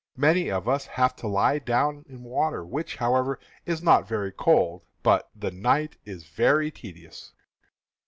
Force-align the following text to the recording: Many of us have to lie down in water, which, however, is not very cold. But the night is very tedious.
Many 0.17 0.49
of 0.49 0.67
us 0.67 0.87
have 0.87 1.15
to 1.17 1.27
lie 1.27 1.59
down 1.59 2.05
in 2.09 2.23
water, 2.23 2.65
which, 2.65 2.95
however, 2.95 3.37
is 3.67 3.83
not 3.83 4.07
very 4.07 4.31
cold. 4.31 4.81
But 5.03 5.29
the 5.35 5.51
night 5.51 5.97
is 6.05 6.23
very 6.23 6.71
tedious. 6.71 7.33